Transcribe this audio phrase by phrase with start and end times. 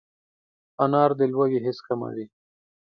[0.83, 2.25] انار د لوږې حس کموي.